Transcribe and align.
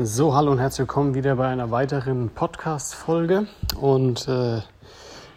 So, 0.00 0.32
hallo 0.32 0.52
und 0.52 0.60
herzlich 0.60 0.86
willkommen 0.86 1.16
wieder 1.16 1.34
bei 1.34 1.48
einer 1.48 1.72
weiteren 1.72 2.30
Podcast-Folge. 2.30 3.48
Und 3.80 4.28
äh, 4.28 4.60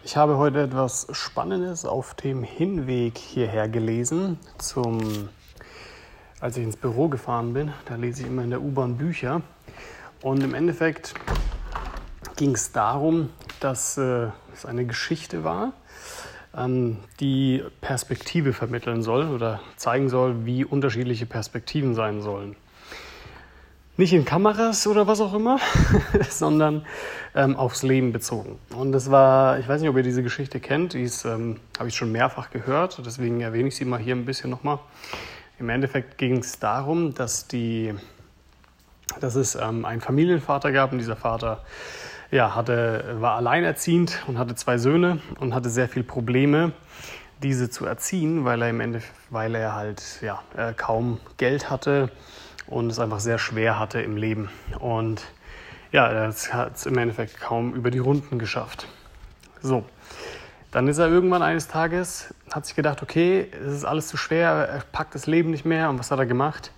ich 0.04 0.16
habe 0.16 0.36
heute 0.36 0.62
etwas 0.62 1.08
Spannendes 1.10 1.84
auf 1.84 2.14
dem 2.14 2.44
Hinweg 2.44 3.18
hierher 3.18 3.68
gelesen. 3.68 4.38
Zum, 4.58 5.30
als 6.38 6.56
ich 6.58 6.62
ins 6.62 6.76
Büro 6.76 7.08
gefahren 7.08 7.54
bin, 7.54 7.72
da 7.86 7.96
lese 7.96 8.22
ich 8.22 8.28
immer 8.28 8.44
in 8.44 8.50
der 8.50 8.62
U-Bahn 8.62 8.98
Bücher. 8.98 9.42
Und 10.20 10.44
im 10.44 10.54
Endeffekt 10.54 11.14
ging 12.36 12.54
es 12.54 12.70
darum, 12.70 13.30
dass 13.58 13.98
äh, 13.98 14.28
es 14.54 14.64
eine 14.64 14.86
Geschichte 14.86 15.42
war, 15.42 15.72
ähm, 16.56 16.98
die 17.18 17.64
Perspektive 17.80 18.52
vermitteln 18.52 19.02
soll 19.02 19.26
oder 19.26 19.58
zeigen 19.74 20.08
soll, 20.08 20.46
wie 20.46 20.64
unterschiedliche 20.64 21.26
Perspektiven 21.26 21.96
sein 21.96 22.22
sollen 22.22 22.54
nicht 23.96 24.12
in 24.12 24.24
Kameras 24.24 24.86
oder 24.86 25.06
was 25.06 25.20
auch 25.20 25.34
immer, 25.34 25.58
sondern 26.30 26.86
ähm, 27.34 27.56
aufs 27.56 27.82
Leben 27.82 28.12
bezogen. 28.12 28.58
Und 28.74 28.92
das 28.92 29.10
war, 29.10 29.58
ich 29.58 29.68
weiß 29.68 29.80
nicht, 29.80 29.90
ob 29.90 29.96
ihr 29.96 30.02
diese 30.02 30.22
Geschichte 30.22 30.60
kennt, 30.60 30.94
die 30.94 31.10
ähm, 31.24 31.58
habe 31.78 31.88
ich 31.88 31.94
schon 31.94 32.10
mehrfach 32.10 32.50
gehört, 32.50 33.00
deswegen 33.04 33.40
erwähne 33.40 33.68
ich 33.68 33.76
sie 33.76 33.84
mal 33.84 34.00
hier 34.00 34.14
ein 34.14 34.24
bisschen 34.24 34.50
nochmal. 34.50 34.78
Im 35.58 35.68
Endeffekt 35.68 36.18
ging 36.18 36.38
es 36.38 36.58
darum, 36.58 37.14
dass, 37.14 37.46
die, 37.46 37.94
dass 39.20 39.34
es 39.34 39.54
ähm, 39.54 39.84
einen 39.84 40.00
Familienvater 40.00 40.72
gab 40.72 40.92
und 40.92 40.98
dieser 40.98 41.16
Vater 41.16 41.62
ja, 42.30 42.54
hatte, 42.54 43.16
war 43.20 43.36
alleinerziehend 43.36 44.22
und 44.26 44.38
hatte 44.38 44.54
zwei 44.54 44.78
Söhne 44.78 45.20
und 45.38 45.54
hatte 45.54 45.68
sehr 45.68 45.88
viele 45.88 46.06
Probleme, 46.06 46.72
diese 47.42 47.68
zu 47.68 47.84
erziehen, 47.84 48.46
weil 48.46 48.62
er 48.62 48.70
im 48.70 48.80
Endeffekt, 48.80 49.14
weil 49.28 49.54
er 49.54 49.74
halt 49.74 50.02
ja, 50.22 50.42
äh, 50.56 50.72
kaum 50.72 51.20
Geld 51.36 51.68
hatte 51.68 52.10
und 52.72 52.90
es 52.90 52.98
einfach 52.98 53.20
sehr 53.20 53.38
schwer 53.38 53.78
hatte 53.78 54.00
im 54.00 54.16
Leben. 54.16 54.48
Und 54.78 55.22
ja, 55.92 56.06
er 56.08 56.32
hat 56.52 56.76
es 56.76 56.86
im 56.86 56.96
Endeffekt 56.96 57.40
kaum 57.40 57.74
über 57.74 57.90
die 57.90 57.98
Runden 57.98 58.38
geschafft. 58.38 58.88
So, 59.60 59.84
dann 60.70 60.88
ist 60.88 60.98
er 60.98 61.08
irgendwann 61.08 61.42
eines 61.42 61.68
Tages, 61.68 62.34
hat 62.50 62.64
sich 62.64 62.74
gedacht, 62.74 63.02
okay, 63.02 63.46
es 63.64 63.74
ist 63.74 63.84
alles 63.84 64.08
zu 64.08 64.16
schwer, 64.16 64.48
er 64.48 64.82
packt 64.90 65.14
das 65.14 65.26
Leben 65.26 65.50
nicht 65.50 65.66
mehr. 65.66 65.90
Und 65.90 65.98
was 65.98 66.10
hat 66.10 66.18
er 66.18 66.26
gemacht? 66.26 66.72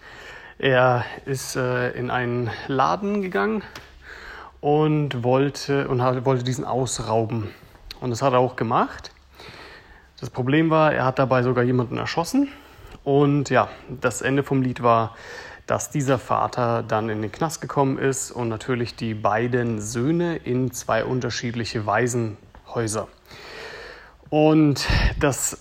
Er 0.59 1.05
ist 1.27 1.57
äh, 1.57 1.91
in 1.93 2.11
einen 2.11 2.51
Laden 2.67 3.23
gegangen 3.23 3.63
und 4.61 5.23
wollte, 5.23 5.87
und 5.89 6.03
hat, 6.03 6.25
wollte 6.25 6.43
diesen 6.43 6.65
ausrauben. 6.65 7.51
Und 8.01 8.11
das 8.11 8.21
hat 8.21 8.33
er 8.33 8.41
auch 8.41 8.57
gemacht. 8.57 9.13
Das 10.19 10.31
Problem 10.31 10.71
war, 10.71 10.93
er 10.93 11.05
hat 11.05 11.19
dabei 11.19 11.43
sogar 11.43 11.65
jemanden 11.65 11.99
erschossen. 11.99 12.49
Und 13.05 13.51
ja, 13.51 13.69
das 14.01 14.23
Ende 14.23 14.43
vom 14.43 14.63
Lied 14.63 14.83
war, 14.83 15.15
dass 15.67 15.91
dieser 15.91 16.19
Vater 16.19 16.83
dann 16.83 17.09
in 17.09 17.23
den 17.23 17.33
Knast 17.33 17.61
gekommen 17.61 17.99
ist 17.99 18.31
und 18.31 18.49
natürlich 18.49 18.97
die 18.97 19.15
beiden 19.15 19.81
Söhne 19.81 20.37
in 20.37 20.73
zwei 20.73 21.05
unterschiedliche 21.05 21.87
Waisenhäuser. 21.87 23.09
Und 24.29 24.87
das 25.21 25.59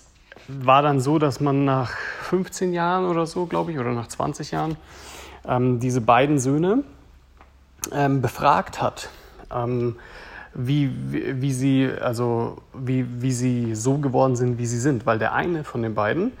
war 0.48 0.82
dann 0.82 1.00
so, 1.00 1.18
dass 1.18 1.40
man 1.40 1.64
nach 1.64 1.92
15 2.22 2.72
Jahren 2.72 3.06
oder 3.06 3.26
so, 3.26 3.46
glaube 3.46 3.72
ich, 3.72 3.78
oder 3.78 3.92
nach 3.92 4.08
20 4.08 4.50
Jahren, 4.50 4.76
ähm, 5.46 5.80
diese 5.80 6.00
beiden 6.00 6.38
Söhne 6.38 6.84
ähm, 7.92 8.20
befragt 8.20 8.82
hat, 8.82 9.08
ähm, 9.50 9.96
wie, 10.52 10.90
wie, 11.10 11.40
wie, 11.40 11.52
sie, 11.52 11.90
also 12.00 12.58
wie, 12.74 13.06
wie 13.22 13.32
sie 13.32 13.74
so 13.74 13.98
geworden 13.98 14.36
sind, 14.36 14.58
wie 14.58 14.66
sie 14.66 14.78
sind. 14.78 15.06
Weil 15.06 15.18
der 15.18 15.32
eine 15.32 15.64
von 15.64 15.82
den 15.82 15.94
beiden 15.94 16.32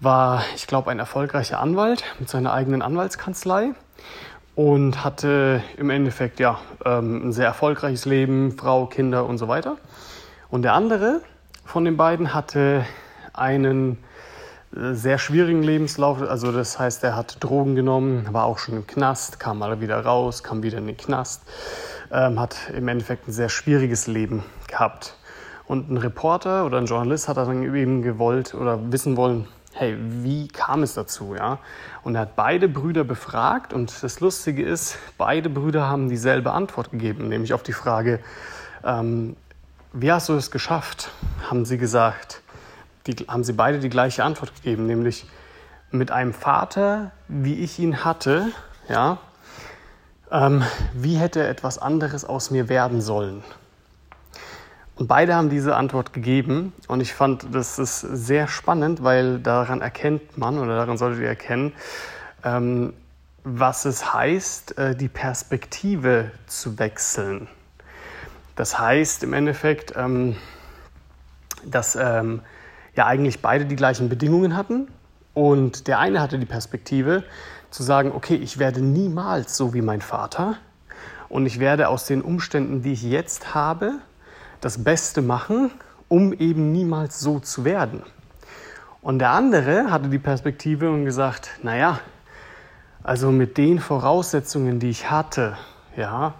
war, 0.00 0.44
ich 0.54 0.66
glaube, 0.66 0.90
ein 0.90 0.98
erfolgreicher 0.98 1.60
Anwalt 1.60 2.04
mit 2.18 2.28
seiner 2.28 2.52
eigenen 2.52 2.82
Anwaltskanzlei 2.82 3.70
und 4.54 5.04
hatte 5.04 5.62
im 5.76 5.90
Endeffekt 5.90 6.40
ja 6.40 6.58
ähm, 6.84 7.28
ein 7.28 7.32
sehr 7.32 7.46
erfolgreiches 7.46 8.04
Leben, 8.04 8.56
Frau, 8.56 8.86
Kinder 8.86 9.26
und 9.26 9.38
so 9.38 9.48
weiter. 9.48 9.76
Und 10.50 10.62
der 10.62 10.74
andere 10.74 11.20
von 11.64 11.84
den 11.84 11.96
beiden 11.96 12.32
hatte 12.34 12.84
einen 13.32 13.98
äh, 14.74 14.94
sehr 14.94 15.18
schwierigen 15.18 15.62
Lebenslauf. 15.62 16.22
Also 16.22 16.52
das 16.52 16.78
heißt, 16.78 17.04
er 17.04 17.16
hat 17.16 17.36
Drogen 17.40 17.74
genommen, 17.74 18.28
war 18.32 18.44
auch 18.44 18.58
schon 18.58 18.76
im 18.76 18.86
Knast, 18.86 19.38
kam 19.40 19.58
mal 19.58 19.80
wieder 19.80 20.04
raus, 20.04 20.42
kam 20.42 20.62
wieder 20.62 20.78
in 20.78 20.86
den 20.86 20.96
Knast, 20.96 21.42
ähm, 22.12 22.40
hat 22.40 22.56
im 22.74 22.88
Endeffekt 22.88 23.28
ein 23.28 23.32
sehr 23.32 23.48
schwieriges 23.48 24.06
Leben 24.06 24.44
gehabt. 24.66 25.14
Und 25.66 25.90
ein 25.90 25.98
Reporter 25.98 26.64
oder 26.64 26.78
ein 26.78 26.86
Journalist 26.86 27.28
hat 27.28 27.36
dann 27.36 27.62
eben 27.62 28.02
gewollt 28.02 28.54
oder 28.54 28.90
wissen 28.90 29.18
wollen, 29.18 29.46
hey, 29.78 29.96
wie 29.98 30.48
kam 30.48 30.82
es 30.82 30.94
dazu? 30.94 31.36
Ja? 31.36 31.58
Und 32.02 32.16
er 32.16 32.22
hat 32.22 32.34
beide 32.34 32.68
Brüder 32.68 33.04
befragt 33.04 33.72
und 33.72 34.02
das 34.02 34.18
Lustige 34.18 34.64
ist, 34.64 34.98
beide 35.16 35.48
Brüder 35.48 35.88
haben 35.88 36.08
dieselbe 36.08 36.52
Antwort 36.52 36.90
gegeben, 36.90 37.28
nämlich 37.28 37.54
auf 37.54 37.62
die 37.62 37.72
Frage, 37.72 38.18
ähm, 38.84 39.36
wie 39.92 40.10
hast 40.10 40.28
du 40.28 40.34
es 40.34 40.50
geschafft? 40.50 41.10
Haben 41.48 41.64
sie 41.64 41.78
gesagt, 41.78 42.42
die, 43.06 43.14
haben 43.28 43.44
sie 43.44 43.52
beide 43.52 43.78
die 43.78 43.88
gleiche 43.88 44.24
Antwort 44.24 44.54
gegeben, 44.56 44.86
nämlich 44.86 45.26
mit 45.90 46.10
einem 46.10 46.34
Vater, 46.34 47.12
wie 47.28 47.54
ich 47.54 47.78
ihn 47.78 48.04
hatte, 48.04 48.48
ja, 48.88 49.18
ähm, 50.30 50.62
wie 50.92 51.16
hätte 51.16 51.46
etwas 51.46 51.78
anderes 51.78 52.24
aus 52.24 52.50
mir 52.50 52.68
werden 52.68 53.00
sollen? 53.00 53.42
Und 54.98 55.06
beide 55.06 55.36
haben 55.36 55.48
diese 55.48 55.76
Antwort 55.76 56.12
gegeben. 56.12 56.72
Und 56.88 57.00
ich 57.00 57.14
fand, 57.14 57.54
das 57.54 57.78
ist 57.78 58.00
sehr 58.00 58.48
spannend, 58.48 59.04
weil 59.04 59.38
daran 59.38 59.80
erkennt 59.80 60.36
man 60.36 60.58
oder 60.58 60.76
daran 60.76 60.98
solltet 60.98 61.22
ihr 61.22 61.28
erkennen, 61.28 61.72
ähm, 62.44 62.92
was 63.44 63.84
es 63.84 64.12
heißt, 64.12 64.76
äh, 64.76 64.96
die 64.96 65.08
Perspektive 65.08 66.32
zu 66.48 66.80
wechseln. 66.80 67.46
Das 68.56 68.76
heißt 68.76 69.22
im 69.22 69.34
Endeffekt, 69.34 69.94
ähm, 69.96 70.34
dass 71.64 71.94
ähm, 71.94 72.42
ja 72.96 73.06
eigentlich 73.06 73.40
beide 73.40 73.66
die 73.66 73.76
gleichen 73.76 74.08
Bedingungen 74.08 74.56
hatten. 74.56 74.88
Und 75.32 75.86
der 75.86 76.00
eine 76.00 76.20
hatte 76.20 76.40
die 76.40 76.46
Perspektive 76.46 77.22
zu 77.70 77.84
sagen, 77.84 78.10
okay, 78.12 78.34
ich 78.34 78.58
werde 78.58 78.80
niemals 78.80 79.56
so 79.56 79.74
wie 79.74 79.82
mein 79.82 80.00
Vater. 80.00 80.56
Und 81.28 81.46
ich 81.46 81.60
werde 81.60 81.88
aus 81.88 82.06
den 82.06 82.20
Umständen, 82.20 82.82
die 82.82 82.92
ich 82.92 83.04
jetzt 83.04 83.54
habe, 83.54 84.00
das 84.60 84.82
Beste 84.82 85.22
machen, 85.22 85.70
um 86.08 86.32
eben 86.32 86.72
niemals 86.72 87.20
so 87.20 87.38
zu 87.38 87.64
werden. 87.64 88.02
Und 89.02 89.20
der 89.20 89.30
andere 89.30 89.90
hatte 89.90 90.08
die 90.08 90.18
Perspektive 90.18 90.90
und 90.90 91.04
gesagt, 91.04 91.50
naja, 91.62 92.00
also 93.02 93.30
mit 93.30 93.56
den 93.56 93.78
Voraussetzungen, 93.78 94.80
die 94.80 94.90
ich 94.90 95.10
hatte, 95.10 95.56
ja, 95.96 96.34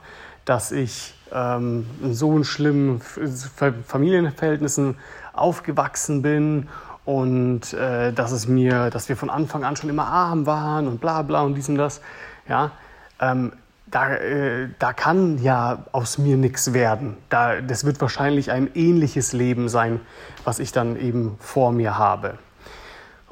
dass 0.45 0.73
ich 0.73 1.15
ähm, 1.33 1.87
in 2.03 2.15
so 2.15 2.43
schlimmen 2.45 3.01
Familienverhältnissen 3.01 4.97
aufgewachsen 5.33 6.23
bin 6.23 6.69
und 7.05 7.73
äh, 7.73 8.13
dass 8.13 8.33
es 8.33 8.49
mir, 8.49 8.91
dass 8.91 9.09
wir 9.09 9.17
von 9.17 9.31
Anfang 9.31 9.65
an 9.65 9.77
schon 9.77 9.89
immer 9.89 10.07
arm 10.07 10.47
waren 10.47 10.89
und 10.89 11.01
bla 11.01 11.23
bla 11.23 11.43
und 11.43 11.55
dies 11.55 11.69
und 11.69 11.77
das, 11.77 12.01
ja, 12.49 12.73
ähm, 13.21 13.53
da, 13.91 14.15
äh, 14.15 14.69
da 14.79 14.93
kann 14.93 15.43
ja 15.43 15.85
aus 15.93 16.19
mir 16.19 16.37
nichts 16.37 16.73
werden. 16.73 17.17
Da, 17.29 17.61
das 17.61 17.85
wird 17.85 18.01
wahrscheinlich 18.01 18.51
ein 18.51 18.71
ähnliches 18.75 19.33
Leben 19.33 19.69
sein, 19.69 20.01
was 20.45 20.59
ich 20.59 20.73
dann 20.73 21.01
eben 21.01 21.37
vor 21.41 21.73
mir 21.73 21.99
habe. 21.99 22.39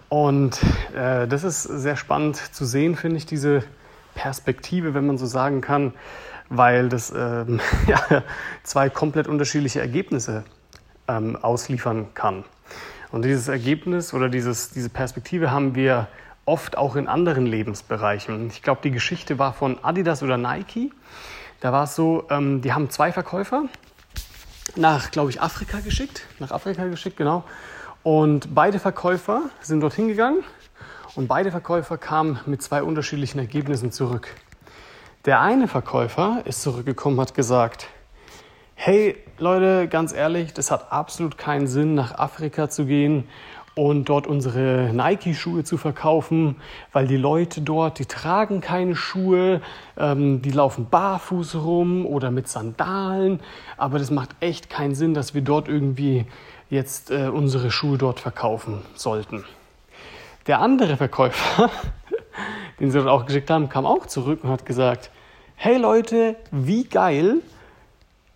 Und 0.09 0.61
äh, 0.94 1.27
das 1.27 1.44
ist 1.44 1.62
sehr 1.62 1.97
spannend 1.97 2.37
zu 2.37 2.65
sehen, 2.65 2.97
finde 2.97 3.17
ich, 3.17 3.27
diese 3.27 3.65
Perspektive, 4.15 4.94
wenn 4.94 5.06
man 5.06 5.19
so 5.19 5.27
sagen 5.27 5.61
kann, 5.61 5.93
weil 6.49 6.88
das 6.88 7.12
ähm, 7.15 7.61
ja, 7.87 8.23
zwei 8.62 8.88
komplett 8.88 9.27
unterschiedliche 9.27 9.81
Ergebnisse 9.81 10.44
ähm, 11.09 11.37
ausliefern 11.37 12.15
kann. 12.15 12.44
Und 13.11 13.25
dieses 13.25 13.49
Ergebnis 13.49 14.15
oder 14.15 14.28
dieses, 14.28 14.71
diese 14.71 14.88
Perspektive 14.88 15.50
haben 15.50 15.75
wir 15.75 16.09
oft 16.46 16.78
auch 16.78 16.96
in 16.96 17.08
anderen 17.08 17.44
Lebensbereichen. 17.44 18.48
Ich 18.48 18.62
glaube, 18.62 18.80
die 18.82 18.92
Geschichte 18.92 19.38
war 19.38 19.52
von 19.52 19.82
Adidas 19.82 20.22
oder 20.22 20.38
Nike. 20.38 20.93
Da 21.60 21.72
war 21.72 21.84
es 21.84 21.96
so, 21.96 22.25
ähm, 22.31 22.62
die 22.62 22.72
haben 22.72 22.88
zwei 22.88 23.12
Verkäufer 23.12 23.64
nach, 24.76 25.10
glaube 25.10 25.31
ich, 25.31 25.43
Afrika 25.43 25.81
geschickt. 25.81 26.22
Nach 26.38 26.52
Afrika 26.52 26.87
geschickt, 26.87 27.16
genau. 27.16 27.44
Und 28.02 28.54
beide 28.54 28.78
Verkäufer 28.78 29.43
sind 29.60 29.81
dorthin 29.81 30.06
gegangen 30.06 30.44
und 31.16 31.26
beide 31.26 31.50
Verkäufer 31.50 31.98
kamen 31.98 32.38
mit 32.46 32.62
zwei 32.62 32.82
unterschiedlichen 32.82 33.38
Ergebnissen 33.38 33.90
zurück. 33.90 34.28
Der 35.25 35.40
eine 35.40 35.66
Verkäufer 35.66 36.42
ist 36.44 36.62
zurückgekommen, 36.62 37.20
hat 37.20 37.34
gesagt, 37.34 37.88
hey 38.76 39.16
Leute, 39.38 39.88
ganz 39.88 40.12
ehrlich, 40.12 40.52
das 40.54 40.70
hat 40.70 40.92
absolut 40.92 41.37
keinen 41.37 41.66
Sinn, 41.66 41.94
nach 41.94 42.16
Afrika 42.16 42.69
zu 42.69 42.84
gehen 42.84 43.28
und 43.76 44.08
dort 44.08 44.26
unsere 44.26 44.90
Nike-Schuhe 44.94 45.62
zu 45.62 45.76
verkaufen, 45.76 46.56
weil 46.93 47.06
die 47.06 47.19
Leute 47.19 47.61
dort, 47.61 47.99
die 47.99 48.06
tragen 48.06 48.62
keine 48.62 48.96
Schuhe, 48.96 49.61
ähm, 49.99 50.40
die 50.40 50.50
laufen 50.50 50.88
barfuß 50.88 51.56
rum 51.56 52.06
oder 52.06 52.31
mit 52.31 52.49
Sandalen, 52.49 53.40
aber 53.76 53.99
das 53.99 54.11
macht 54.11 54.31
echt 54.40 54.70
keinen 54.70 54.94
Sinn, 54.94 55.12
dass 55.12 55.34
wir 55.34 55.43
dort 55.43 55.69
irgendwie 55.69 56.25
jetzt 56.70 57.11
äh, 57.11 57.28
unsere 57.28 57.70
Schuhe 57.70 57.99
dort 57.99 58.19
verkaufen 58.19 58.81
sollten. 58.94 59.44
Der 60.46 60.61
andere 60.61 60.96
Verkäufer, 60.96 61.70
den 62.81 62.90
sie 62.90 62.96
dort 62.96 63.11
auch 63.11 63.26
geschickt 63.26 63.50
haben, 63.50 63.69
kam 63.69 63.84
auch 63.84 64.06
zurück 64.06 64.43
und 64.43 64.49
hat 64.49 64.64
gesagt, 64.64 65.11
hey 65.55 65.76
Leute, 65.76 66.37
wie 66.50 66.84
geil, 66.84 67.43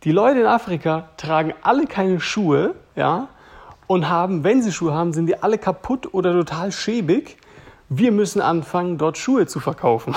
die 0.05 0.13
Leute 0.13 0.41
in 0.41 0.47
Afrika 0.47 1.09
tragen 1.17 1.55
alle 1.63 1.87
keine 1.87 2.21
Schuhe, 2.21 2.75
ja, 2.95 3.29
und 3.91 4.09
haben, 4.09 4.45
wenn 4.45 4.63
sie 4.63 4.71
Schuhe 4.71 4.95
haben, 4.95 5.13
sind 5.13 5.27
die 5.27 5.43
alle 5.43 5.59
kaputt 5.59 6.15
oder 6.15 6.33
total 6.33 6.71
schäbig. 6.71 7.37
Wir 7.89 8.13
müssen 8.13 8.41
anfangen, 8.41 8.99
dort 8.99 9.19
Schuhe 9.19 9.49
zu 9.49 9.59
verkaufen. 9.59 10.15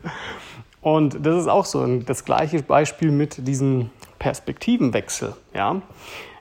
und 0.82 1.24
das 1.24 1.40
ist 1.40 1.48
auch 1.48 1.64
so 1.64 1.86
das 2.00 2.26
gleiche 2.26 2.62
Beispiel 2.62 3.10
mit 3.10 3.48
diesem 3.48 3.88
Perspektivenwechsel, 4.18 5.32
ja 5.54 5.80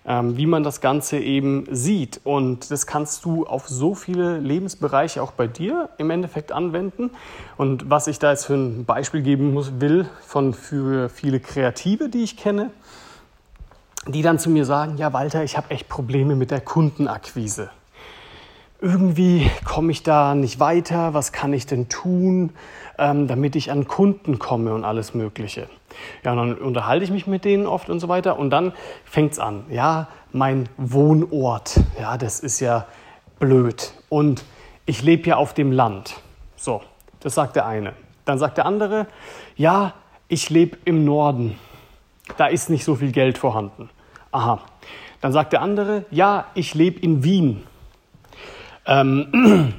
ähm, 0.05 0.35
wie 0.35 0.45
man 0.45 0.63
das 0.63 0.81
Ganze 0.81 1.19
eben 1.19 1.67
sieht. 1.71 2.19
Und 2.25 2.69
das 2.69 2.85
kannst 2.85 3.23
du 3.23 3.45
auf 3.45 3.69
so 3.69 3.95
viele 3.95 4.39
Lebensbereiche 4.39 5.21
auch 5.23 5.31
bei 5.31 5.47
dir 5.47 5.87
im 5.99 6.09
Endeffekt 6.09 6.51
anwenden. 6.51 7.11
Und 7.55 7.89
was 7.89 8.07
ich 8.07 8.19
da 8.19 8.31
jetzt 8.31 8.45
für 8.45 8.55
ein 8.55 8.83
Beispiel 8.83 9.21
geben 9.21 9.53
muss, 9.53 9.79
will 9.79 10.09
von 10.25 10.53
für 10.53 11.07
viele 11.07 11.39
Kreative, 11.39 12.09
die 12.09 12.23
ich 12.23 12.35
kenne, 12.35 12.71
die 14.07 14.21
dann 14.21 14.39
zu 14.39 14.49
mir 14.49 14.65
sagen, 14.65 14.97
ja 14.97 15.13
Walter, 15.13 15.43
ich 15.43 15.57
habe 15.57 15.69
echt 15.71 15.89
Probleme 15.89 16.35
mit 16.35 16.51
der 16.51 16.61
Kundenakquise. 16.61 17.69
Irgendwie 18.79 19.49
komme 19.63 19.91
ich 19.91 20.01
da 20.01 20.33
nicht 20.33 20.59
weiter, 20.59 21.13
was 21.13 21.31
kann 21.31 21.53
ich 21.53 21.67
denn 21.67 21.87
tun, 21.87 22.51
ähm, 22.97 23.27
damit 23.27 23.55
ich 23.55 23.71
an 23.71 23.87
Kunden 23.87 24.39
komme 24.39 24.73
und 24.73 24.83
alles 24.83 25.13
Mögliche. 25.13 25.69
Ja, 26.23 26.31
und 26.31 26.37
dann 26.37 26.55
unterhalte 26.55 27.03
ich 27.03 27.11
mich 27.11 27.27
mit 27.27 27.45
denen 27.45 27.67
oft 27.67 27.91
und 27.91 27.99
so 27.99 28.07
weiter. 28.07 28.39
Und 28.39 28.49
dann 28.49 28.73
fängt 29.05 29.33
es 29.33 29.39
an. 29.39 29.65
Ja, 29.69 30.07
mein 30.31 30.67
Wohnort, 30.77 31.79
ja, 31.99 32.17
das 32.17 32.39
ist 32.39 32.59
ja 32.59 32.87
blöd. 33.39 33.93
Und 34.09 34.43
ich 34.87 35.03
lebe 35.03 35.29
ja 35.29 35.35
auf 35.35 35.53
dem 35.53 35.71
Land. 35.71 36.15
So, 36.55 36.81
das 37.19 37.35
sagt 37.35 37.55
der 37.55 37.67
eine. 37.67 37.93
Dann 38.25 38.39
sagt 38.39 38.57
der 38.57 38.65
andere, 38.65 39.05
ja, 39.55 39.93
ich 40.27 40.49
lebe 40.49 40.77
im 40.85 41.05
Norden. 41.05 41.55
Da 42.37 42.47
ist 42.47 42.69
nicht 42.69 42.83
so 42.83 42.95
viel 42.95 43.11
Geld 43.11 43.37
vorhanden. 43.37 43.89
Aha. 44.31 44.61
Dann 45.21 45.33
sagt 45.33 45.53
der 45.53 45.61
andere, 45.61 46.05
ja, 46.09 46.45
ich 46.55 46.73
lebe 46.73 46.99
in 46.99 47.23
Wien. 47.23 47.63
Ähm, 48.85 49.73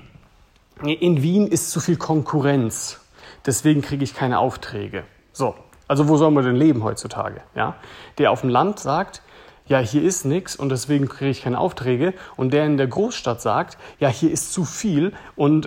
in 0.83 1.23
Wien 1.23 1.47
ist 1.47 1.71
zu 1.71 1.81
viel 1.81 1.97
Konkurrenz. 1.97 3.01
Deswegen 3.47 3.83
kriege 3.83 4.05
ich 4.05 4.15
keine 4.15 4.39
Aufträge. 4.39 5.05
So, 5.33 5.55
also 5.89 6.09
wo 6.09 6.17
soll 6.17 6.31
man 6.31 6.45
denn 6.45 6.57
leben 6.57 6.85
heutzutage? 6.85 7.43
Ja? 7.55 7.75
Der 8.19 8.31
auf 8.31 8.43
dem 8.43 8.51
Land 8.51 8.79
sagt, 8.79 9.23
ja, 9.67 9.79
hier 9.79 10.03
ist 10.03 10.25
nichts 10.25 10.57
und 10.57 10.69
deswegen 10.69 11.09
kriege 11.09 11.31
ich 11.31 11.43
keine 11.43 11.59
Aufträge. 11.59 12.15
Und 12.37 12.53
der 12.53 12.67
in 12.67 12.77
der 12.77 12.87
Großstadt 12.87 13.41
sagt, 13.41 13.79
ja, 13.99 14.09
hier 14.09 14.31
ist 14.31 14.53
zu 14.53 14.65
viel 14.65 15.13
und 15.35 15.67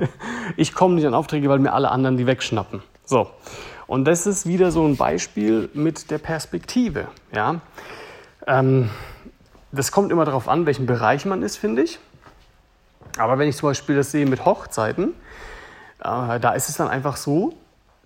ich 0.56 0.74
komme 0.74 0.94
nicht 0.94 1.06
an 1.06 1.14
Aufträge, 1.14 1.48
weil 1.48 1.58
mir 1.58 1.72
alle 1.72 1.90
anderen 1.90 2.16
die 2.16 2.26
wegschnappen. 2.26 2.82
So. 3.04 3.28
Und 3.86 4.04
das 4.04 4.26
ist 4.26 4.46
wieder 4.46 4.70
so 4.72 4.84
ein 4.86 4.96
Beispiel 4.96 5.70
mit 5.74 6.10
der 6.10 6.18
Perspektive. 6.18 7.08
Ja? 7.32 7.60
Ähm, 8.46 8.90
das 9.72 9.92
kommt 9.92 10.10
immer 10.10 10.24
darauf 10.24 10.48
an, 10.48 10.66
welchen 10.66 10.86
Bereich 10.86 11.24
man 11.24 11.42
ist, 11.42 11.56
finde 11.56 11.82
ich. 11.82 11.98
Aber 13.18 13.38
wenn 13.38 13.48
ich 13.48 13.56
zum 13.56 13.68
Beispiel 13.68 13.96
das 13.96 14.10
sehe 14.10 14.26
mit 14.26 14.44
Hochzeiten, 14.44 15.14
äh, 16.00 16.40
da 16.40 16.52
ist 16.52 16.68
es 16.68 16.76
dann 16.76 16.88
einfach 16.88 17.16
so, 17.16 17.54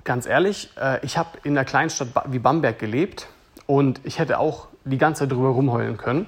ganz 0.04 0.26
ehrlich, 0.26 0.70
äh, 0.80 1.04
ich 1.04 1.18
habe 1.18 1.30
in 1.44 1.56
einer 1.56 1.64
Kleinstadt 1.64 2.08
wie 2.26 2.38
Bamberg 2.38 2.78
gelebt 2.78 3.28
und 3.66 4.00
ich 4.04 4.18
hätte 4.18 4.38
auch 4.38 4.68
die 4.84 4.98
ganze 4.98 5.20
Zeit 5.20 5.32
drüber 5.32 5.48
rumheulen 5.48 5.96
können. 5.96 6.26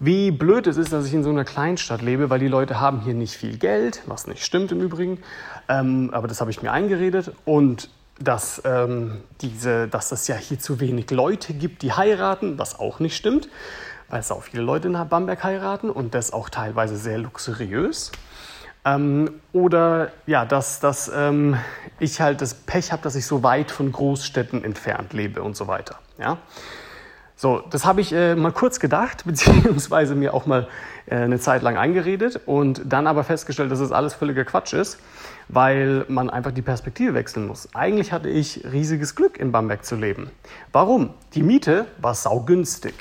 Wie 0.00 0.30
blöd 0.30 0.66
es 0.68 0.76
ist, 0.76 0.92
dass 0.92 1.06
ich 1.06 1.14
in 1.14 1.24
so 1.24 1.30
einer 1.30 1.44
Kleinstadt 1.44 2.02
lebe, 2.02 2.30
weil 2.30 2.38
die 2.38 2.48
Leute 2.48 2.78
haben 2.78 3.00
hier 3.00 3.14
nicht 3.14 3.34
viel 3.34 3.58
Geld, 3.58 4.02
was 4.06 4.28
nicht 4.28 4.44
stimmt 4.44 4.70
im 4.70 4.80
Übrigen, 4.80 5.18
ähm, 5.68 6.10
aber 6.12 6.28
das 6.28 6.40
habe 6.40 6.50
ich 6.50 6.62
mir 6.62 6.70
eingeredet 6.70 7.32
und 7.44 7.90
dass, 8.20 8.62
ähm, 8.64 9.20
diese, 9.40 9.88
dass 9.88 10.12
es 10.12 10.26
ja 10.28 10.36
hier 10.36 10.58
zu 10.58 10.80
wenig 10.80 11.10
Leute 11.10 11.54
gibt, 11.54 11.82
die 11.82 11.92
heiraten, 11.92 12.58
was 12.58 12.78
auch 12.78 13.00
nicht 13.00 13.16
stimmt, 13.16 13.48
weil 14.08 14.20
es 14.20 14.30
auch 14.30 14.42
viele 14.42 14.62
Leute 14.62 14.88
in 14.88 15.08
Bamberg 15.08 15.44
heiraten 15.44 15.90
und 15.90 16.14
das 16.14 16.32
auch 16.32 16.48
teilweise 16.48 16.96
sehr 16.96 17.18
luxuriös. 17.18 18.12
Ähm, 18.84 19.40
oder 19.52 20.12
ja, 20.26 20.44
dass, 20.44 20.80
dass 20.80 21.10
ähm, 21.14 21.56
ich 21.98 22.20
halt 22.20 22.40
das 22.40 22.54
Pech 22.54 22.92
habe, 22.92 23.02
dass 23.02 23.14
ich 23.16 23.26
so 23.26 23.42
weit 23.42 23.70
von 23.70 23.92
Großstädten 23.92 24.64
entfernt 24.64 25.12
lebe 25.12 25.42
und 25.42 25.56
so 25.56 25.66
weiter. 25.66 25.98
Ja? 26.18 26.38
So, 27.36 27.62
das 27.70 27.84
habe 27.84 28.00
ich 28.00 28.12
äh, 28.12 28.34
mal 28.34 28.52
kurz 28.52 28.80
gedacht, 28.80 29.22
beziehungsweise 29.26 30.14
mir 30.14 30.34
auch 30.34 30.46
mal 30.46 30.68
äh, 31.06 31.16
eine 31.16 31.38
Zeit 31.38 31.62
lang 31.62 31.76
eingeredet 31.76 32.40
und 32.46 32.82
dann 32.84 33.06
aber 33.06 33.24
festgestellt, 33.24 33.70
dass 33.70 33.80
es 33.80 33.90
das 33.90 33.96
alles 33.96 34.14
völliger 34.14 34.44
Quatsch 34.44 34.72
ist, 34.72 34.98
weil 35.48 36.04
man 36.08 36.30
einfach 36.30 36.52
die 36.52 36.62
Perspektive 36.62 37.14
wechseln 37.14 37.46
muss. 37.46 37.74
Eigentlich 37.74 38.12
hatte 38.12 38.28
ich 38.28 38.64
riesiges 38.70 39.14
Glück, 39.14 39.38
in 39.38 39.50
Bamberg 39.50 39.84
zu 39.84 39.96
leben. 39.96 40.30
Warum? 40.72 41.14
Die 41.34 41.42
Miete 41.42 41.86
war 41.98 42.14
saugünstig. 42.14 42.94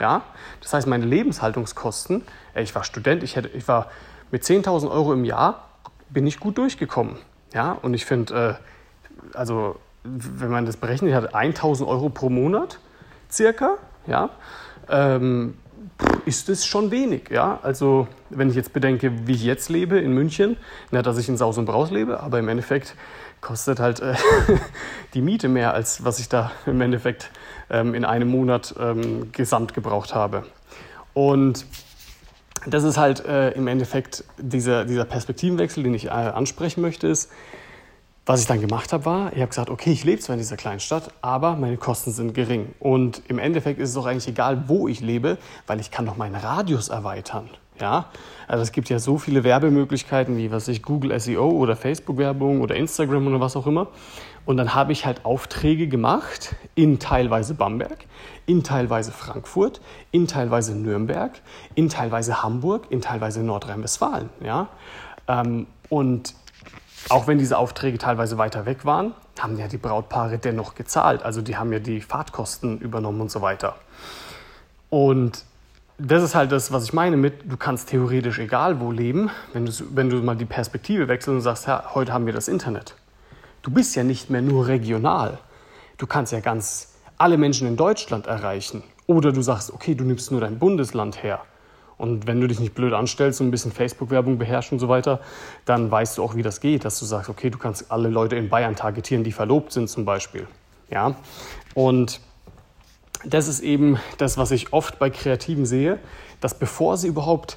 Ja? 0.00 0.22
Das 0.60 0.72
heißt, 0.74 0.86
meine 0.86 1.06
Lebenshaltungskosten, 1.06 2.22
ich 2.54 2.74
war 2.74 2.84
Student, 2.84 3.22
ich, 3.22 3.36
hätte, 3.36 3.48
ich 3.48 3.66
war 3.68 3.90
mit 4.30 4.42
10.000 4.42 4.90
Euro 4.90 5.12
im 5.12 5.24
Jahr 5.24 5.68
bin 6.10 6.26
ich 6.26 6.40
gut 6.40 6.58
durchgekommen. 6.58 7.16
Ja, 7.54 7.72
und 7.72 7.94
ich 7.94 8.04
finde, 8.04 8.58
äh, 9.32 9.36
also 9.36 9.76
wenn 10.04 10.50
man 10.50 10.66
das 10.66 10.76
berechnet 10.76 11.14
hat, 11.14 11.34
1.000 11.34 11.86
Euro 11.86 12.08
pro 12.08 12.28
Monat 12.28 12.78
circa, 13.30 13.76
ja, 14.06 14.30
ähm, 14.88 15.56
ist 16.24 16.48
es 16.48 16.66
schon 16.66 16.90
wenig. 16.90 17.30
Ja? 17.30 17.58
Also 17.62 18.08
wenn 18.30 18.48
ich 18.48 18.56
jetzt 18.56 18.72
bedenke, 18.72 19.26
wie 19.26 19.32
ich 19.32 19.44
jetzt 19.44 19.68
lebe 19.68 19.98
in 19.98 20.12
München, 20.12 20.56
na, 20.90 21.02
dass 21.02 21.18
ich 21.18 21.28
in 21.28 21.36
Saus 21.36 21.58
und 21.58 21.66
Braus 21.66 21.90
lebe, 21.90 22.20
aber 22.20 22.38
im 22.38 22.48
Endeffekt 22.48 22.94
kostet 23.40 23.80
halt 23.80 24.00
äh, 24.00 24.14
die 25.14 25.20
Miete 25.20 25.48
mehr, 25.48 25.74
als 25.74 26.04
was 26.04 26.18
ich 26.18 26.28
da 26.28 26.52
im 26.66 26.80
Endeffekt 26.80 27.30
ähm, 27.70 27.94
in 27.94 28.04
einem 28.04 28.28
Monat 28.28 28.74
ähm, 28.78 29.32
gesamt 29.32 29.74
gebraucht 29.74 30.14
habe. 30.14 30.44
Und 31.14 31.66
das 32.66 32.84
ist 32.84 32.96
halt 32.96 33.24
äh, 33.24 33.50
im 33.50 33.66
Endeffekt 33.66 34.24
dieser, 34.38 34.84
dieser 34.84 35.04
Perspektivenwechsel, 35.04 35.82
den 35.82 35.94
ich 35.94 36.06
äh, 36.06 36.10
ansprechen 36.10 36.80
möchte, 36.80 37.08
ist, 37.08 37.30
was 38.24 38.40
ich 38.40 38.46
dann 38.46 38.60
gemacht 38.60 38.92
habe, 38.92 39.04
war, 39.04 39.32
ich 39.32 39.38
habe 39.38 39.48
gesagt, 39.48 39.68
okay, 39.68 39.90
ich 39.90 40.04
lebe 40.04 40.20
zwar 40.20 40.34
in 40.34 40.38
dieser 40.38 40.56
kleinen 40.56 40.80
Stadt, 40.80 41.12
aber 41.22 41.56
meine 41.56 41.76
Kosten 41.76 42.12
sind 42.12 42.34
gering. 42.34 42.72
Und 42.78 43.22
im 43.28 43.38
Endeffekt 43.38 43.80
ist 43.80 43.90
es 43.90 43.96
auch 43.96 44.06
eigentlich 44.06 44.28
egal, 44.28 44.68
wo 44.68 44.86
ich 44.86 45.00
lebe, 45.00 45.38
weil 45.66 45.80
ich 45.80 45.90
kann 45.90 46.06
doch 46.06 46.16
meinen 46.16 46.36
Radius 46.36 46.88
erweitern. 46.88 47.50
Ja, 47.80 48.10
also 48.46 48.62
es 48.62 48.70
gibt 48.70 48.90
ja 48.90 48.98
so 48.98 49.18
viele 49.18 49.42
Werbemöglichkeiten 49.42 50.36
wie 50.36 50.52
was 50.52 50.68
ich 50.68 50.82
Google 50.82 51.18
SEO 51.18 51.50
oder 51.50 51.74
Facebook 51.74 52.18
Werbung 52.18 52.60
oder 52.60 52.76
Instagram 52.76 53.26
oder 53.26 53.40
was 53.40 53.56
auch 53.56 53.66
immer. 53.66 53.88
Und 54.44 54.56
dann 54.56 54.74
habe 54.74 54.92
ich 54.92 55.06
halt 55.06 55.24
Aufträge 55.24 55.88
gemacht 55.88 56.54
in 56.74 56.98
teilweise 56.98 57.54
Bamberg, 57.54 58.06
in 58.46 58.62
teilweise 58.62 59.10
Frankfurt, 59.10 59.80
in 60.10 60.28
teilweise 60.28 60.76
Nürnberg, 60.76 61.40
in 61.74 61.88
teilweise 61.88 62.42
Hamburg, 62.42 62.86
in 62.90 63.00
teilweise 63.00 63.42
Nordrhein-Westfalen. 63.42 64.30
Ja, 64.44 64.68
ähm, 65.26 65.66
und 65.88 66.34
auch 67.08 67.26
wenn 67.26 67.38
diese 67.38 67.58
Aufträge 67.58 67.98
teilweise 67.98 68.38
weiter 68.38 68.66
weg 68.66 68.84
waren, 68.84 69.14
haben 69.38 69.58
ja 69.58 69.68
die 69.68 69.78
Brautpaare 69.78 70.38
dennoch 70.38 70.74
gezahlt. 70.74 71.22
Also 71.22 71.42
die 71.42 71.56
haben 71.56 71.72
ja 71.72 71.78
die 71.78 72.00
Fahrtkosten 72.00 72.78
übernommen 72.78 73.20
und 73.20 73.30
so 73.30 73.42
weiter. 73.42 73.76
Und 74.90 75.44
das 75.98 76.22
ist 76.22 76.34
halt 76.34 76.52
das, 76.52 76.72
was 76.72 76.84
ich 76.84 76.92
meine 76.92 77.16
mit, 77.16 77.50
du 77.50 77.56
kannst 77.56 77.88
theoretisch 77.88 78.38
egal 78.38 78.80
wo 78.80 78.90
leben, 78.90 79.30
wenn 79.52 79.66
du, 79.66 79.72
wenn 79.94 80.10
du 80.10 80.16
mal 80.16 80.36
die 80.36 80.44
Perspektive 80.44 81.08
wechselst 81.08 81.36
und 81.36 81.40
sagst, 81.42 81.66
ja, 81.66 81.94
heute 81.94 82.12
haben 82.12 82.26
wir 82.26 82.32
das 82.32 82.48
Internet. 82.48 82.96
Du 83.62 83.70
bist 83.70 83.94
ja 83.94 84.02
nicht 84.02 84.28
mehr 84.28 84.42
nur 84.42 84.66
regional. 84.66 85.38
Du 85.98 86.06
kannst 86.06 86.32
ja 86.32 86.40
ganz 86.40 86.94
alle 87.18 87.38
Menschen 87.38 87.68
in 87.68 87.76
Deutschland 87.76 88.26
erreichen. 88.26 88.82
Oder 89.06 89.32
du 89.32 89.42
sagst, 89.42 89.72
okay, 89.72 89.94
du 89.94 90.04
nimmst 90.04 90.32
nur 90.32 90.40
dein 90.40 90.58
Bundesland 90.58 91.22
her. 91.22 91.40
Und 92.02 92.26
wenn 92.26 92.40
du 92.40 92.48
dich 92.48 92.58
nicht 92.58 92.74
blöd 92.74 92.94
anstellst 92.94 93.40
und 93.40 93.46
ein 93.46 93.50
bisschen 93.52 93.70
Facebook-Werbung 93.70 94.36
beherrschst 94.36 94.72
und 94.72 94.80
so 94.80 94.88
weiter, 94.88 95.20
dann 95.66 95.88
weißt 95.88 96.18
du 96.18 96.24
auch, 96.24 96.34
wie 96.34 96.42
das 96.42 96.60
geht, 96.60 96.84
dass 96.84 96.98
du 96.98 97.04
sagst, 97.04 97.30
okay, 97.30 97.48
du 97.48 97.58
kannst 97.58 97.92
alle 97.92 98.08
Leute 98.08 98.34
in 98.34 98.48
Bayern 98.48 98.74
targetieren, 98.74 99.22
die 99.22 99.30
verlobt 99.30 99.72
sind 99.72 99.88
zum 99.88 100.04
Beispiel. 100.04 100.48
Ja? 100.90 101.14
Und 101.74 102.20
das 103.24 103.46
ist 103.46 103.60
eben 103.60 104.00
das, 104.18 104.36
was 104.36 104.50
ich 104.50 104.72
oft 104.72 104.98
bei 104.98 105.10
Kreativen 105.10 105.64
sehe, 105.64 106.00
dass 106.40 106.58
bevor 106.58 106.96
sie 106.96 107.06
überhaupt 107.06 107.56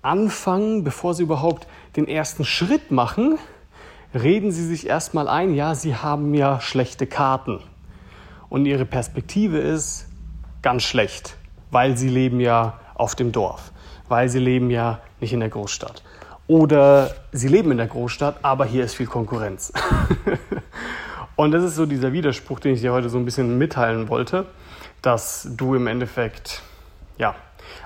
anfangen, 0.00 0.84
bevor 0.84 1.12
sie 1.12 1.24
überhaupt 1.24 1.66
den 1.94 2.08
ersten 2.08 2.46
Schritt 2.46 2.92
machen, 2.92 3.38
reden 4.14 4.52
sie 4.52 4.64
sich 4.64 4.86
erstmal 4.86 5.28
ein, 5.28 5.54
ja, 5.54 5.74
sie 5.74 5.96
haben 5.96 6.32
ja 6.32 6.62
schlechte 6.62 7.06
Karten. 7.06 7.60
Und 8.48 8.64
ihre 8.64 8.86
Perspektive 8.86 9.58
ist 9.58 10.06
ganz 10.62 10.82
schlecht, 10.82 11.36
weil 11.70 11.98
sie 11.98 12.08
leben 12.08 12.40
ja 12.40 12.78
auf 12.94 13.14
dem 13.14 13.32
Dorf 13.32 13.72
weil 14.12 14.28
sie 14.28 14.40
leben 14.40 14.70
ja 14.70 15.00
nicht 15.20 15.32
in 15.32 15.40
der 15.40 15.48
Großstadt. 15.48 16.02
Oder 16.46 17.14
sie 17.32 17.48
leben 17.48 17.70
in 17.70 17.78
der 17.78 17.86
Großstadt, 17.86 18.36
aber 18.42 18.66
hier 18.66 18.84
ist 18.84 18.94
viel 18.94 19.06
Konkurrenz. 19.06 19.72
Und 21.36 21.52
das 21.52 21.64
ist 21.64 21.76
so 21.76 21.86
dieser 21.86 22.12
Widerspruch, 22.12 22.60
den 22.60 22.74
ich 22.74 22.82
dir 22.82 22.92
heute 22.92 23.08
so 23.08 23.16
ein 23.16 23.24
bisschen 23.24 23.56
mitteilen 23.56 24.10
wollte, 24.10 24.44
dass 25.00 25.48
du 25.56 25.74
im 25.74 25.86
Endeffekt 25.86 26.60
ja, 27.16 27.34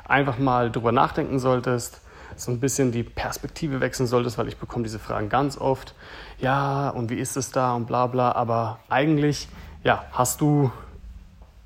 einfach 0.05 0.39
mal 0.39 0.73
drüber 0.73 0.91
nachdenken 0.91 1.39
solltest, 1.39 2.01
so 2.35 2.51
ein 2.51 2.59
bisschen 2.59 2.91
die 2.91 3.05
Perspektive 3.05 3.81
wechseln 3.81 4.09
solltest, 4.09 4.37
weil 4.37 4.49
ich 4.49 4.57
bekomme 4.57 4.83
diese 4.83 4.99
Fragen 4.99 5.29
ganz 5.29 5.57
oft. 5.57 5.95
Ja, 6.39 6.89
und 6.89 7.09
wie 7.09 7.15
ist 7.15 7.37
es 7.37 7.53
da 7.53 7.75
und 7.75 7.87
bla 7.87 8.09
bla. 8.09 8.33
Aber 8.33 8.81
eigentlich, 8.89 9.49
ja, 9.85 10.07
hast 10.11 10.41
du 10.41 10.73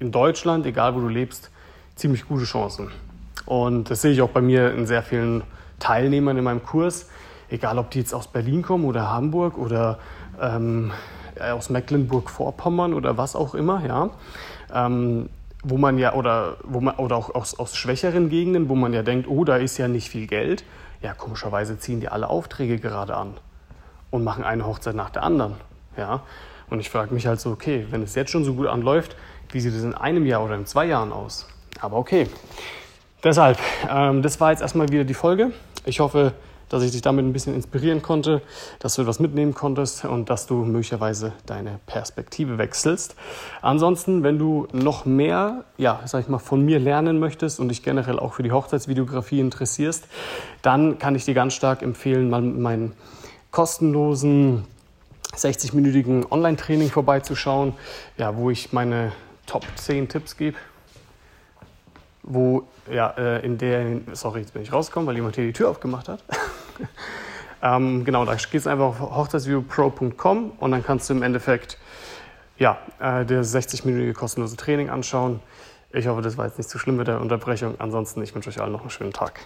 in 0.00 0.12
Deutschland, 0.12 0.66
egal 0.66 0.94
wo 0.94 1.00
du 1.00 1.08
lebst, 1.08 1.50
ziemlich 1.96 2.28
gute 2.28 2.44
Chancen. 2.44 2.90
Und 3.50 3.90
das 3.90 4.02
sehe 4.02 4.12
ich 4.12 4.22
auch 4.22 4.28
bei 4.28 4.40
mir 4.40 4.72
in 4.72 4.86
sehr 4.86 5.02
vielen 5.02 5.42
Teilnehmern 5.80 6.38
in 6.38 6.44
meinem 6.44 6.62
Kurs, 6.62 7.08
egal 7.48 7.78
ob 7.78 7.90
die 7.90 7.98
jetzt 7.98 8.14
aus 8.14 8.28
Berlin 8.28 8.62
kommen 8.62 8.84
oder 8.84 9.10
Hamburg 9.10 9.58
oder 9.58 9.98
ähm, 10.40 10.92
aus 11.36 11.68
Mecklenburg-Vorpommern 11.68 12.94
oder 12.94 13.18
was 13.18 13.34
auch 13.34 13.56
immer, 13.56 13.84
ja. 13.84 14.10
Ähm, 14.72 15.30
wo 15.64 15.78
man 15.78 15.98
ja, 15.98 16.14
oder, 16.14 16.58
wo 16.62 16.80
man, 16.80 16.94
oder 16.94 17.16
auch 17.16 17.34
aus, 17.34 17.58
aus 17.58 17.76
schwächeren 17.76 18.28
Gegenden, 18.28 18.68
wo 18.68 18.76
man 18.76 18.92
ja 18.92 19.02
denkt, 19.02 19.26
oh, 19.28 19.42
da 19.42 19.56
ist 19.56 19.78
ja 19.78 19.88
nicht 19.88 20.10
viel 20.10 20.28
Geld. 20.28 20.62
Ja, 21.02 21.12
komischerweise 21.12 21.76
ziehen 21.76 21.98
die 21.98 22.08
alle 22.08 22.30
Aufträge 22.30 22.78
gerade 22.78 23.16
an 23.16 23.34
und 24.12 24.22
machen 24.22 24.44
eine 24.44 24.64
Hochzeit 24.64 24.94
nach 24.94 25.10
der 25.10 25.24
anderen. 25.24 25.54
Ja? 25.96 26.22
Und 26.70 26.78
ich 26.78 26.88
frage 26.88 27.12
mich 27.12 27.26
halt 27.26 27.40
so, 27.40 27.50
okay, 27.50 27.84
wenn 27.90 28.04
es 28.04 28.14
jetzt 28.14 28.30
schon 28.30 28.44
so 28.44 28.54
gut 28.54 28.68
anläuft, 28.68 29.16
wie 29.50 29.58
sieht 29.58 29.74
es 29.74 29.82
in 29.82 29.96
einem 29.96 30.24
Jahr 30.24 30.44
oder 30.44 30.54
in 30.54 30.66
zwei 30.66 30.84
Jahren 30.84 31.10
aus? 31.10 31.48
Aber 31.80 31.96
okay. 31.96 32.28
Deshalb, 33.22 33.58
ähm, 33.90 34.22
das 34.22 34.40
war 34.40 34.50
jetzt 34.50 34.62
erstmal 34.62 34.88
wieder 34.88 35.04
die 35.04 35.12
Folge. 35.12 35.52
Ich 35.84 36.00
hoffe, 36.00 36.32
dass 36.70 36.82
ich 36.82 36.92
dich 36.92 37.02
damit 37.02 37.26
ein 37.26 37.34
bisschen 37.34 37.54
inspirieren 37.54 38.00
konnte, 38.00 38.40
dass 38.78 38.94
du 38.94 39.02
etwas 39.02 39.20
mitnehmen 39.20 39.52
konntest 39.52 40.06
und 40.06 40.30
dass 40.30 40.46
du 40.46 40.54
möglicherweise 40.64 41.32
deine 41.44 41.80
Perspektive 41.84 42.56
wechselst. 42.56 43.16
Ansonsten, 43.60 44.22
wenn 44.22 44.38
du 44.38 44.68
noch 44.72 45.04
mehr, 45.04 45.64
ja, 45.76 46.00
sag 46.06 46.22
ich 46.22 46.28
mal, 46.28 46.38
von 46.38 46.64
mir 46.64 46.78
lernen 46.78 47.18
möchtest 47.18 47.60
und 47.60 47.68
dich 47.68 47.82
generell 47.82 48.18
auch 48.18 48.32
für 48.32 48.42
die 48.42 48.52
Hochzeitsvideografie 48.52 49.40
interessierst, 49.40 50.06
dann 50.62 50.98
kann 50.98 51.14
ich 51.14 51.26
dir 51.26 51.34
ganz 51.34 51.52
stark 51.52 51.82
empfehlen, 51.82 52.30
mal 52.30 52.40
meinen 52.40 52.94
kostenlosen 53.50 54.64
60-minütigen 55.36 56.30
Online-Training 56.30 56.88
vorbeizuschauen, 56.88 57.74
ja, 58.16 58.34
wo 58.34 58.48
ich 58.48 58.72
meine 58.72 59.12
Top 59.46 59.66
10 59.76 60.08
Tipps 60.08 60.38
gebe 60.38 60.56
wo, 62.22 62.64
ja, 62.90 63.10
äh, 63.16 63.44
in 63.44 63.58
der, 63.58 64.00
sorry, 64.12 64.40
jetzt 64.40 64.52
bin 64.52 64.62
ich 64.62 64.72
rausgekommen, 64.72 65.06
weil 65.06 65.16
jemand 65.16 65.36
hier 65.36 65.44
die 65.44 65.52
Tür 65.52 65.70
aufgemacht 65.70 66.08
hat. 66.08 66.22
ähm, 67.62 68.04
genau, 68.04 68.24
da 68.24 68.34
gehst 68.34 68.66
du 68.66 68.70
einfach 68.70 68.86
auf 68.86 69.00
hochzeitsviewpro.com 69.00 70.52
und 70.58 70.70
dann 70.70 70.84
kannst 70.84 71.08
du 71.08 71.14
im 71.14 71.22
Endeffekt, 71.22 71.78
ja, 72.58 72.78
äh, 72.98 73.24
das 73.24 73.54
60-minütige 73.54 74.12
kostenlose 74.12 74.56
Training 74.56 74.90
anschauen. 74.90 75.40
Ich 75.92 76.06
hoffe, 76.06 76.22
das 76.22 76.36
war 76.36 76.46
jetzt 76.46 76.58
nicht 76.58 76.70
zu 76.70 76.78
schlimm 76.78 76.96
mit 76.96 77.08
der 77.08 77.20
Unterbrechung. 77.20 77.74
Ansonsten, 77.78 78.22
ich 78.22 78.34
wünsche 78.34 78.50
euch 78.50 78.60
allen 78.60 78.72
noch 78.72 78.82
einen 78.82 78.90
schönen 78.90 79.12
Tag. 79.12 79.40